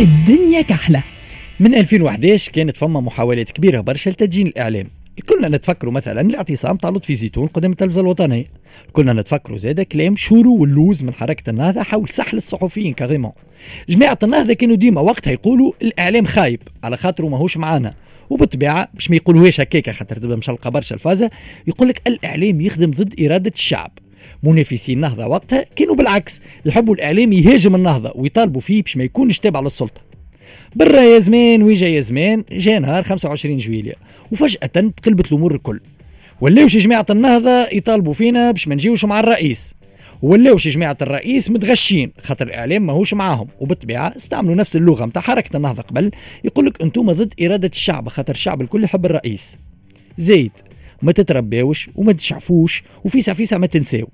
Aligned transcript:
الدنيا 0.00 0.62
كحلة. 0.62 1.02
من 1.60 1.74
2011 1.74 2.52
كانت 2.52 2.76
فما 2.76 3.00
محاولات 3.00 3.50
كبيرة 3.50 3.80
برشا 3.80 4.10
لتدجين 4.10 4.46
الإعلام. 4.46 4.86
كنا 5.28 5.48
نتفكروا 5.48 5.92
مثلا 5.92 6.20
الاعتصام 6.20 6.76
تاع 6.76 6.90
لطفي 6.90 7.14
زيتون 7.14 7.46
قدام 7.46 7.70
التلفزة 7.72 8.00
الوطنية. 8.00 8.44
كنا 8.92 9.12
نتفكروا 9.12 9.58
زاده 9.58 9.82
كلام 9.82 10.16
شورو 10.16 10.56
واللوز 10.56 11.02
من 11.02 11.14
حركة 11.14 11.50
النهضة 11.50 11.82
حول 11.82 12.08
سحل 12.08 12.36
الصحفيين 12.36 12.92
carrément 12.92 13.32
جماعة 13.88 14.18
النهضة 14.22 14.54
كانوا 14.54 14.76
ديما 14.76 15.00
وقتها 15.00 15.32
يقولوا 15.32 15.72
الإعلام 15.82 16.24
خايب 16.24 16.60
على 16.84 16.96
خاطره 16.96 17.26
ماهوش 17.26 17.56
معانا. 17.56 17.94
وبالطبيعة 18.30 18.88
باش 18.94 19.10
ما 19.10 19.16
يقولوهاش 19.16 19.60
هكاك 19.60 19.90
خاطر 19.90 20.16
تبدا 20.16 20.36
مشلقة 20.36 20.70
برشا 20.70 20.94
الفازة 20.94 21.30
يقول 21.66 21.88
لك 21.88 22.02
الإعلام 22.06 22.60
يخدم 22.60 22.90
ضد 22.90 23.20
إرادة 23.20 23.52
الشعب. 23.54 23.90
منافسي 24.42 24.92
النهضة 24.92 25.26
وقتها 25.26 25.64
كانوا 25.76 25.94
بالعكس 25.94 26.42
يحبوا 26.66 26.94
الإعلام 26.94 27.32
يهاجم 27.32 27.74
النهضة 27.74 28.12
ويطالبوا 28.14 28.60
فيه 28.60 28.82
باش 28.82 28.96
ما 28.96 29.04
يكونش 29.04 29.38
تابع 29.38 29.60
للسلطة. 29.60 30.00
برا 30.76 31.00
يا 31.00 31.18
زمان 31.18 31.62
ويجا 31.62 31.86
يا 31.88 32.00
زمان 32.00 32.44
جا 32.52 32.78
نهار 32.78 33.02
25 33.02 33.58
جويلية 33.58 33.94
وفجأة 34.32 34.66
تقلبت 34.66 35.32
الأمور 35.32 35.54
الكل. 35.54 35.80
ولاوش 36.40 36.76
جماعة 36.76 37.06
النهضة 37.10 37.68
يطالبوا 37.72 38.12
فينا 38.12 38.50
باش 38.50 38.68
ما 38.68 38.74
نجيوش 38.74 39.04
مع 39.04 39.20
الرئيس. 39.20 39.74
ولاوش 40.22 40.68
جماعة 40.68 40.96
الرئيس 41.02 41.50
متغشين 41.50 42.12
خاطر 42.22 42.46
الإعلام 42.46 42.86
ماهوش 42.86 43.14
معاهم. 43.14 43.48
وبالطبيعة 43.60 44.12
استعملوا 44.16 44.54
نفس 44.54 44.76
اللغة 44.76 45.06
متاع 45.06 45.22
حركة 45.22 45.56
النهضة 45.56 45.82
قبل 45.82 46.10
يقول 46.44 46.66
لك 46.66 46.82
أنتم 46.82 47.12
ضد 47.12 47.34
إرادة 47.42 47.68
الشعب 47.68 48.08
خاطر 48.08 48.34
الشعب 48.34 48.62
الكل 48.62 48.84
يحب 48.84 49.06
الرئيس. 49.06 49.56
زيد 50.18 50.52
ما 51.02 51.12
تترباوش 51.12 51.90
وما 51.94 52.12
تشعفوش 52.12 52.82
وفيسع 53.04 53.34
فيسع 53.34 53.58
ما 53.58 53.66
تنساو. 53.66 54.08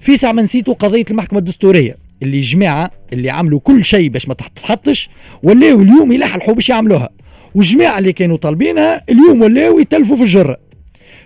فيسع 0.00 0.32
ما 0.32 0.42
نسيتوا 0.42 0.74
قضية 0.74 1.04
المحكمة 1.10 1.38
الدستورية 1.38 1.96
اللي 2.22 2.40
جماعة 2.40 2.90
اللي 3.12 3.30
عملوا 3.30 3.60
كل 3.60 3.84
شيء 3.84 4.08
باش 4.08 4.28
ما 4.28 4.34
تتحطش 4.34 5.10
ولاو 5.42 5.82
اليوم 5.82 6.12
يلحلحوا 6.12 6.54
باش 6.54 6.68
يعملوها. 6.68 7.08
والجماعة 7.54 7.98
اللي 7.98 8.12
كانوا 8.12 8.36
طالبينها 8.36 9.04
اليوم 9.10 9.42
ولاو 9.42 9.78
يتلفوا 9.78 10.16
في 10.16 10.22
الجرة. 10.22 10.56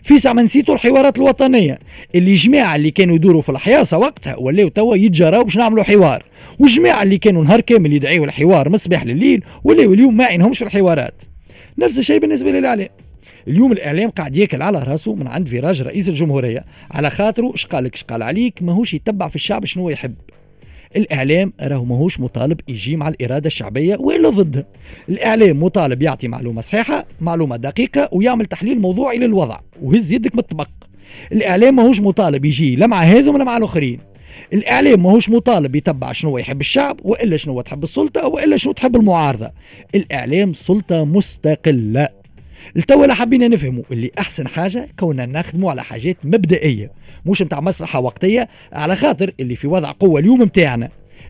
في 0.02 0.18
ساعة 0.18 0.32
ما 0.32 0.42
نسيتوا 0.42 0.74
الحوارات 0.74 1.18
الوطنية 1.18 1.78
اللي 2.14 2.34
جماعة 2.34 2.76
اللي 2.76 2.90
كانوا 2.90 3.14
يدوروا 3.16 3.42
في 3.42 3.48
الحياصة 3.48 3.98
وقتها 3.98 4.36
ولاو 4.36 4.68
توا 4.68 4.96
يتجراو 4.96 5.44
باش 5.44 5.56
نعملوا 5.56 5.84
حوار. 5.84 6.24
والجماعة 6.58 7.02
اللي 7.02 7.18
كانوا 7.18 7.44
نهار 7.44 7.60
كامل 7.60 7.92
يدعيوا 7.92 8.26
الحوار 8.26 8.68
من 8.68 8.74
الصباح 8.74 9.04
لليل 9.04 9.44
ولاو 9.64 9.94
اليوم 9.94 10.16
ما 10.16 10.24
عينهمش 10.24 10.58
في 10.58 10.64
الحوارات. 10.64 11.22
نفس 11.78 11.98
الشيء 11.98 12.18
بالنسبة 12.18 12.50
للإعلام. 12.50 12.88
اليوم 13.48 13.72
الإعلام 13.72 14.10
قاعد 14.10 14.36
ياكل 14.36 14.62
على 14.62 14.78
راسه 14.78 15.14
من 15.14 15.28
عند 15.28 15.48
فراج 15.48 15.82
رئيس 15.82 16.08
الجمهورية 16.08 16.64
على 16.90 17.10
خاطره 17.10 17.54
اش 17.54 17.66
قالك 17.66 17.94
اش 17.94 18.04
قال 18.04 18.22
عليك 18.22 18.62
ماهوش 18.62 18.94
يتبع 18.94 19.28
في 19.28 19.36
الشعب 19.36 19.64
شنو 19.64 19.90
يحب. 19.90 20.14
الإعلام 20.96 21.52
راهو 21.60 21.84
ماهوش 21.84 22.20
مطالب 22.20 22.60
يجي 22.68 22.96
مع 22.96 23.08
الإرادة 23.08 23.46
الشعبية 23.46 23.96
ولا 23.96 24.28
ضدها 24.28 24.64
الإعلام 25.08 25.62
مطالب 25.62 26.02
يعطي 26.02 26.28
معلومة 26.28 26.60
صحيحة 26.60 27.06
معلومة 27.20 27.56
دقيقة 27.56 28.08
ويعمل 28.12 28.46
تحليل 28.46 28.80
موضوعي 28.80 29.18
للوضع 29.18 29.58
وهز 29.82 30.12
يدك 30.12 30.34
من 30.34 30.40
الطبق 30.40 30.68
الإعلام 31.32 31.76
ماهوش 31.76 32.00
مطالب 32.00 32.44
يجي 32.44 32.76
لا 32.76 32.86
مع 32.86 33.02
هذم 33.02 33.34
ولا 33.34 33.44
مع 33.44 33.56
الآخرين. 33.56 33.98
الإعلام 34.52 35.02
ماهوش 35.02 35.28
مطالب 35.28 35.76
يتبع 35.76 36.12
شنو 36.12 36.38
يحب 36.38 36.60
الشعب 36.60 37.00
وإلا 37.04 37.36
شنو 37.36 37.60
تحب 37.60 37.82
السلطة 37.82 38.26
وإلا 38.26 38.56
شنو 38.56 38.72
تحب 38.72 38.96
المعارضة. 38.96 39.50
الإعلام 39.94 40.52
سلطة 40.52 41.04
مستقلة. 41.04 42.21
التوا 42.76 43.14
حبينا 43.14 43.48
نفهموا 43.48 43.82
اللي 43.92 44.10
أحسن 44.18 44.48
حاجة 44.48 44.88
كوننا 44.98 45.26
نخدموا 45.26 45.70
على 45.70 45.84
حاجات 45.84 46.16
مبدئية 46.24 46.90
مش 47.26 47.42
نتاع 47.42 47.60
مصلحه 47.60 48.00
وقتية 48.00 48.48
على 48.72 48.96
خاطر 48.96 49.32
اللي 49.40 49.56
في 49.56 49.66
وضع 49.66 49.92
قوة 49.92 50.20
اليوم 50.20 50.42
نتاعنا 50.42 50.88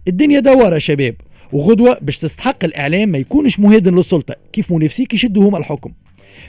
الدنيا 0.08 0.40
دوارة 0.40 0.78
شباب 0.78 1.14
وغدوة 1.52 1.98
باش 2.02 2.18
تستحق 2.18 2.64
الإعلام 2.64 3.08
ما 3.08 3.18
يكونش 3.18 3.60
مهادن 3.60 3.94
للسلطة 3.94 4.34
كيف 4.52 4.72
منافسيك 4.72 5.14
يشدوا 5.14 5.48
هما 5.48 5.58
الحكم. 5.58 5.92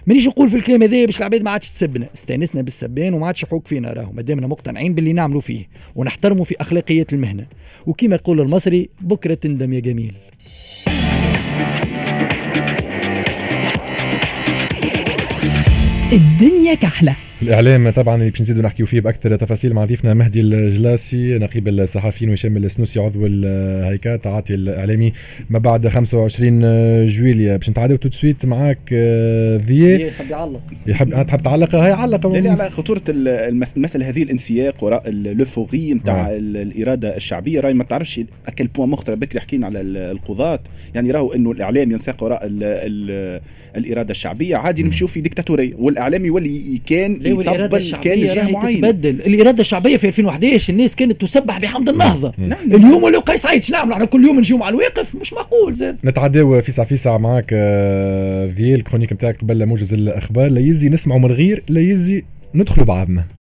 مانيش 0.08 0.28
نقول 0.28 0.50
في 0.50 0.58
الكلام 0.58 0.84
هذا 0.84 1.06
باش 1.06 1.18
العباد 1.18 1.42
ما 1.42 1.52
عادش 1.52 1.70
تسبنا. 1.70 2.08
استانسنا 2.16 2.62
بالسبان 2.62 3.14
وما 3.14 3.28
عادش 3.28 3.44
يحوك 3.44 3.68
فينا 3.68 3.94
راهو 3.94 4.12
مادامنا 4.12 4.48
مقتنعين 4.48 4.94
باللي 4.96 5.14
نعملوا 5.14 5.42
فيه 5.42 5.68
ونحترموا 5.96 6.44
في 6.46 6.56
أخلاقيات 6.62 7.14
المهنة. 7.14 7.46
وكما 7.86 8.16
يقول 8.16 8.42
المصري 8.42 8.90
بكرة 9.02 9.34
تندم 9.34 9.74
يا 9.74 9.80
جميل. 9.80 10.14
الدنيا 16.14 16.76
كحلة. 16.76 17.16
الإعلام 17.44 17.90
طبعا 17.90 18.16
اللي 18.16 18.30
باش 18.30 18.42
نزيدوا 18.42 18.64
نحكيو 18.64 18.86
فيه 18.86 19.00
بأكثر 19.00 19.36
تفاصيل 19.36 19.74
مع 19.74 19.86
ضيفنا 19.86 20.14
مهدي 20.14 20.42
الجلاسي 20.42 21.38
نقيب 21.38 21.68
الصحفيين 21.68 22.30
وهشام 22.30 22.58
السنوسي 22.58 23.00
عضو 23.00 23.26
الهيئة 23.26 24.16
تاع 24.16 24.54
الإعلام. 24.54 25.14
ما 25.50 25.60
بعد 25.60 25.88
25 25.88 26.60
جويليا 27.08 27.58
باش 27.58 27.70
نتعادوا 27.70 27.98
tout 27.98 28.07
de 28.07 28.12
suite 28.12 28.46
معاك 28.46 28.80
فيي 29.68 30.08
يحب 30.08 30.30
يعلق. 30.30 30.62
يحب 30.88 31.26
تحب 31.28 31.42
تعلق؟ 31.42 31.76
هاي 31.76 31.92
علق. 31.92 32.28
لا 32.28 32.52
على 32.52 32.70
خطورة 32.70 33.02
المساله 33.10 34.10
هذه 34.10 34.24
الانسياق 34.24 34.84
وراء 34.84 35.10
لوفوغي 35.10 35.94
نتاع 35.94 36.28
آه. 36.30 36.38
الإرادة 36.38 37.16
الشعبية. 37.16 37.60
راي 37.60 37.74
ما 37.74 37.84
تعرفش 37.84 38.22
à 38.48 38.52
quel 38.52 38.68
point 38.68 38.90
مختلف 38.90 39.20
بكري 39.20 39.40
حكينا 39.40 39.66
على 39.66 39.82
القضاة. 39.82 40.60
يعني 40.96 41.12
راهو 41.12 41.34
إنه 41.34 41.52
الإعلام 41.52 41.92
ينساق 41.92 42.24
وراء 42.24 42.46
ال 42.46 42.64
ال 42.64 43.42
الإرادة 43.78 44.12
الشعبية. 44.12 44.56
عادي 44.56 44.84
نمشيو 44.84 45.08
في 45.08 45.22
ديكتاتورية. 45.22 45.74
والاعلام 45.80 46.26
يولي 46.26 46.82
كان 46.86 47.20
يطبل 47.42 47.92
كان 48.04 48.20
جهة 48.20 48.52
معينة. 48.52 48.92
تتبدل. 48.92 49.10
الإرادة 49.10 49.62
الشعبية 49.62 49.98
في 49.98 50.08
2011 50.08 50.74
الناس 50.74 50.96
كانت 50.96 51.22
تسبح 51.22 51.60
بحمد 51.60 51.90
النهضة. 51.90 52.34
نعم. 52.38 52.74
اليوم 52.74 53.04
ولا 53.04 53.20
قيس 53.20 53.42
سعيد 53.42 53.64
نعمل 53.72 53.92
إحنا 53.92 54.06
كل 54.06 54.26
يوم 54.26 54.40
نجيو 54.40 54.64
على 54.64 54.76
الواقف 54.76 55.16
مش 55.16 55.34
معقول 55.34 55.74
زاد. 55.74 55.98
نتعداو 56.04 56.62
فيسع 56.62 56.84
فيسع 56.84 57.18
معاك 57.18 57.50
فيل 58.56 58.76
الكرونيك 58.76 59.14
نتاعك 59.14 59.38
قبل 59.42 59.66
موجز 59.66 59.94
الأخبار. 59.94 60.52
لا 60.52 60.60
يزي 60.60 60.90
نسمعوا 60.90 61.20
من 61.20 61.26
الغير 61.26 61.64
لا 61.70 61.82
يزي 61.82 62.24
ندخلوا 62.56 62.86
بعضنا. 62.86 63.24